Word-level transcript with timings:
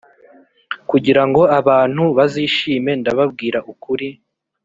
kugira 0.89 1.21
ngo 1.27 1.41
abantu 1.59 2.03
bazishime 2.17 2.91
ndababwira 3.01 3.59
ukuri 3.71 4.07